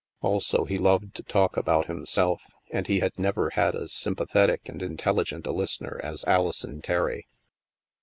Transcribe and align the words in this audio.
Also, 0.21 0.65
he 0.65 0.79
loved 0.79 1.13
to 1.13 1.21
talk 1.21 1.55
about 1.55 1.85
himself, 1.85 2.41
and 2.71 2.87
he 2.87 3.01
had 3.01 3.19
never 3.19 3.51
had 3.51 3.75
as 3.75 3.93
sympathetic 3.93 4.67
and 4.67 4.81
intelligent 4.81 5.45
a 5.45 5.51
listener 5.51 6.01
as 6.03 6.23
Alison 6.25 6.81
Terry. 6.81 7.27